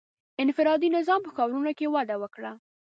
[0.43, 2.51] •انفرادي نظام په ښارونو کې وده وکړه.